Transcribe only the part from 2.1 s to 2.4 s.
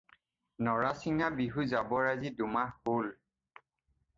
আজি